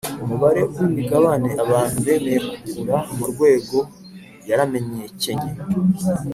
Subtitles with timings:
[0.23, 3.77] Umubare w’imigabane abantu bemeye kugura mu rwego
[4.49, 5.51] yaramenyekenye